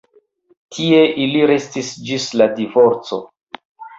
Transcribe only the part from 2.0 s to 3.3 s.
ĝis la divorco.